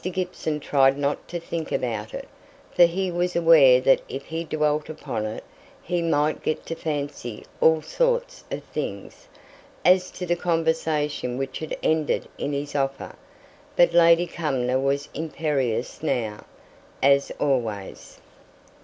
Gibson 0.03 0.59
tried 0.59 0.97
not 0.97 1.27
to 1.27 1.39
think 1.39 1.71
about 1.71 2.15
it, 2.15 2.27
for 2.71 2.85
he 2.85 3.11
was 3.11 3.35
aware 3.35 3.79
that 3.81 4.01
if 4.09 4.25
he 4.25 4.43
dwelt 4.43 4.89
upon 4.89 5.27
it, 5.27 5.43
he 5.79 6.01
might 6.01 6.41
get 6.41 6.65
to 6.65 6.73
fancy 6.75 7.45
all 7.59 7.83
sorts 7.83 8.43
of 8.49 8.63
things, 8.63 9.27
as 9.85 10.09
to 10.09 10.25
the 10.25 10.35
conversation 10.35 11.37
which 11.37 11.59
had 11.59 11.77
ended 11.83 12.27
in 12.39 12.51
his 12.51 12.73
offer. 12.73 13.15
But 13.75 13.93
Lady 13.93 14.25
Cumnor 14.25 14.79
was 14.79 15.07
imperious 15.13 16.01
now, 16.01 16.45
as 17.03 17.31
always. 17.39 18.17